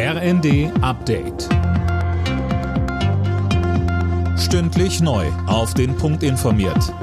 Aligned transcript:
RND 0.00 0.70
Update. 0.80 1.48
Stündlich 4.38 5.00
neu. 5.00 5.26
Auf 5.48 5.74
den 5.74 5.96
Punkt 5.96 6.22
informiert. 6.22 6.94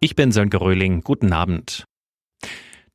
Ich 0.00 0.16
bin 0.16 0.32
Sönke 0.32 0.62
Röhling. 0.62 1.02
Guten 1.02 1.34
Abend. 1.34 1.84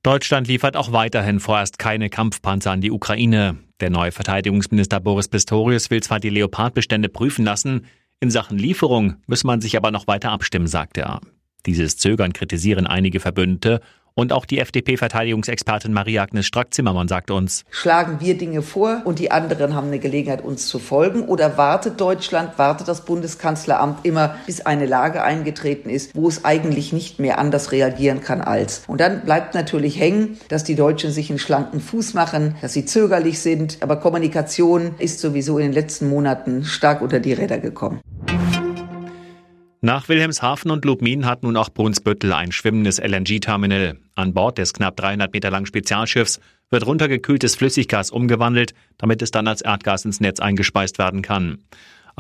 Deutschland 0.02 0.48
liefert 0.48 0.76
auch 0.76 0.92
weiterhin 0.92 1.40
vorerst 1.40 1.78
keine 1.78 2.10
Kampfpanzer 2.10 2.72
an 2.72 2.82
die 2.82 2.90
Ukraine. 2.90 3.60
Der 3.80 3.92
neue 3.92 4.12
Verteidigungsminister 4.12 5.00
Boris 5.00 5.28
Pistorius 5.28 5.92
will 5.92 6.02
zwar 6.02 6.20
die 6.20 6.30
Leopardbestände 6.30 7.10
prüfen 7.10 7.46
lassen, 7.46 7.86
in 8.22 8.32
Sachen 8.32 8.58
Lieferung 8.58 9.18
muss 9.28 9.44
man 9.44 9.62
sich 9.62 9.78
aber 9.78 9.92
noch 9.92 10.08
weiter 10.08 10.32
abstimmen, 10.32 10.66
sagte 10.66 11.02
er. 11.02 11.22
Dieses 11.68 11.98
Zögern 11.98 12.34
kritisieren 12.34 12.88
einige 12.88 13.20
Verbündete 13.20 13.82
und 14.14 14.34
auch 14.34 14.46
die 14.46 14.60
FDP-Verteidigungsexpertin 14.60 15.94
Maria-Agnes 15.94 16.46
Strack-Zimmermann 16.46 17.08
sagt 17.08 17.32
uns, 17.32 17.64
schlagen 17.72 18.20
wir 18.20 18.38
Dinge 18.38 18.62
vor 18.62 19.02
und 19.06 19.20
die 19.20 19.32
anderen 19.32 19.76
haben 19.76 19.88
eine 19.88 20.00
Gelegenheit, 20.00 20.44
uns 20.44 20.68
zu 20.68 20.80
folgen? 20.80 21.24
Oder 21.24 21.58
wartet 21.58 22.00
Deutschland, 22.00 22.58
wartet 22.58 22.88
das 22.88 23.06
Bundeskanzleramt 23.06 24.06
immer, 24.06 24.36
bis 24.46 24.62
eine 24.66 24.86
Lage 24.86 25.24
eingetreten 25.24 25.90
ist, 25.90 26.16
wo 26.16 26.28
es 26.28 26.46
eigentlich 26.46 26.94
nicht 26.94 27.20
mehr 27.20 27.40
anders 27.40 27.72
reagieren 27.72 28.22
kann 28.22 28.42
als? 28.42 28.84
Und 28.88 29.02
dann 29.02 29.22
bleibt 29.22 29.56
natürlich 29.56 30.00
hängen, 30.00 30.38
dass 30.50 30.64
die 30.64 30.76
Deutschen 30.76 31.12
sich 31.12 31.30
einen 31.30 31.40
schlanken 31.40 31.80
Fuß 31.80 32.14
machen, 32.14 32.56
dass 32.62 32.74
sie 32.74 32.86
zögerlich 32.86 33.40
sind. 33.40 33.78
Aber 33.82 33.96
Kommunikation 33.98 34.96
ist 35.00 35.20
sowieso 35.20 35.58
in 35.58 35.66
den 35.66 35.74
letzten 35.74 36.10
Monaten 36.10 36.66
stark 36.66 37.02
unter 37.02 37.20
die 37.20 37.34
Räder 37.34 37.60
gekommen. 37.60 38.02
Nach 39.84 40.10
Wilhelmshaven 40.10 40.70
und 40.70 40.86
Lubmin 40.86 41.26
hat 41.26 41.42
nun 41.42 41.58
auch 41.58 41.70
Brunsbüttel 41.70 42.34
ein 42.34 42.52
schwimmendes 42.52 43.00
LNG-Terminal. 43.00 43.98
An 44.14 44.32
Bord 44.32 44.60
des 44.60 44.74
knapp 44.74 44.96
300 44.96 45.34
Meter 45.34 45.50
langen 45.50 45.66
Spezialschiffs 45.66 46.40
wird 46.70 46.86
runtergekühltes 46.86 47.56
Flüssiggas 47.56 48.12
umgewandelt, 48.12 48.76
damit 49.00 49.24
es 49.24 49.32
dann 49.32 49.48
als 49.48 49.64
Erdgas 49.64 50.06
ins 50.06 50.20
Netz 50.20 50.40
eingespeist 50.40 51.00
werden 51.00 51.24
kann. 51.24 51.64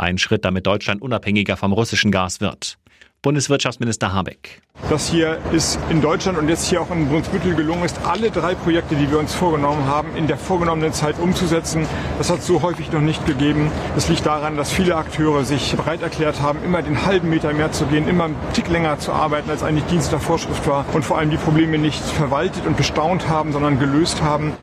Ein 0.01 0.17
Schritt, 0.17 0.45
damit 0.45 0.65
Deutschland 0.65 1.03
unabhängiger 1.03 1.57
vom 1.57 1.73
russischen 1.73 2.11
Gas 2.11 2.41
wird. 2.41 2.79
Bundeswirtschaftsminister 3.21 4.11
Habeck. 4.11 4.63
Das 4.89 5.07
hier 5.07 5.37
ist 5.53 5.77
in 5.91 6.01
Deutschland 6.01 6.39
und 6.39 6.49
jetzt 6.49 6.67
hier 6.67 6.81
auch 6.81 6.89
in 6.89 7.07
Brunsbüttel 7.07 7.53
gelungen 7.53 7.83
ist, 7.83 7.99
alle 8.03 8.31
drei 8.31 8.55
Projekte, 8.55 8.95
die 8.95 9.11
wir 9.11 9.19
uns 9.19 9.35
vorgenommen 9.35 9.85
haben, 9.85 10.15
in 10.15 10.25
der 10.25 10.37
vorgenommenen 10.37 10.91
Zeit 10.91 11.19
umzusetzen. 11.19 11.85
Das 12.17 12.31
hat 12.31 12.39
es 12.39 12.47
so 12.47 12.63
häufig 12.63 12.91
noch 12.91 12.99
nicht 12.99 13.27
gegeben. 13.27 13.71
Das 13.93 14.09
liegt 14.09 14.25
daran, 14.25 14.57
dass 14.57 14.71
viele 14.71 14.95
Akteure 14.95 15.45
sich 15.45 15.75
bereit 15.75 16.01
erklärt 16.01 16.41
haben, 16.41 16.63
immer 16.63 16.81
den 16.81 17.05
halben 17.05 17.29
Meter 17.29 17.53
mehr 17.53 17.71
zu 17.71 17.85
gehen, 17.85 18.07
immer 18.07 18.23
einen 18.23 18.35
Tick 18.53 18.69
länger 18.69 18.97
zu 18.97 19.11
arbeiten, 19.11 19.51
als 19.51 19.61
eigentlich 19.61 19.85
Dienst 19.85 20.11
der 20.11 20.19
Vorschrift 20.19 20.65
war 20.65 20.83
und 20.93 21.05
vor 21.05 21.19
allem 21.19 21.29
die 21.29 21.37
Probleme 21.37 21.77
nicht 21.77 22.01
verwaltet 22.03 22.65
und 22.65 22.75
bestaunt 22.75 23.29
haben, 23.29 23.51
sondern 23.51 23.77
gelöst 23.77 24.23
haben. 24.23 24.53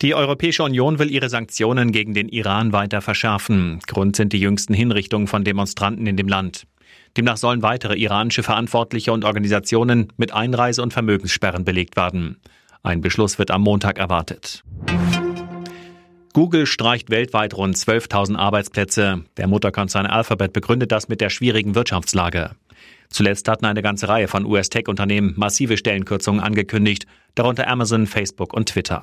Die 0.00 0.14
Europäische 0.14 0.62
Union 0.62 1.00
will 1.00 1.10
ihre 1.10 1.28
Sanktionen 1.28 1.90
gegen 1.90 2.14
den 2.14 2.28
Iran 2.28 2.72
weiter 2.72 3.00
verschärfen. 3.00 3.80
Grund 3.88 4.14
sind 4.14 4.32
die 4.32 4.38
jüngsten 4.38 4.72
Hinrichtungen 4.72 5.26
von 5.26 5.42
Demonstranten 5.42 6.06
in 6.06 6.16
dem 6.16 6.28
Land. 6.28 6.68
Demnach 7.16 7.36
sollen 7.36 7.62
weitere 7.62 7.96
iranische 7.96 8.44
Verantwortliche 8.44 9.12
und 9.12 9.24
Organisationen 9.24 10.12
mit 10.16 10.32
Einreise- 10.32 10.82
und 10.82 10.92
Vermögenssperren 10.92 11.64
belegt 11.64 11.96
werden. 11.96 12.36
Ein 12.84 13.00
Beschluss 13.00 13.40
wird 13.40 13.50
am 13.50 13.62
Montag 13.62 13.98
erwartet. 13.98 14.62
Google 16.32 16.66
streicht 16.66 17.10
weltweit 17.10 17.54
rund 17.54 17.74
12.000 17.74 18.36
Arbeitsplätze. 18.36 19.24
Der 19.36 19.48
Mutterkonzern 19.48 20.06
Alphabet 20.06 20.52
begründet 20.52 20.92
das 20.92 21.08
mit 21.08 21.20
der 21.20 21.30
schwierigen 21.30 21.74
Wirtschaftslage. 21.74 22.52
Zuletzt 23.08 23.48
hatten 23.48 23.66
eine 23.66 23.82
ganze 23.82 24.08
Reihe 24.08 24.28
von 24.28 24.44
US-Tech-Unternehmen 24.44 25.34
massive 25.36 25.76
Stellenkürzungen 25.76 26.40
angekündigt, 26.40 27.06
darunter 27.34 27.66
Amazon, 27.66 28.06
Facebook 28.06 28.54
und 28.54 28.68
Twitter. 28.68 29.02